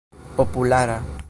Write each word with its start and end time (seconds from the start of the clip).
populara 0.45 1.01